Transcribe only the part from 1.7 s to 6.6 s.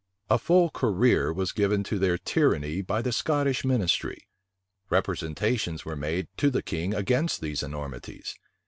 to their tyranny by the Scottish ministry. Representations were made to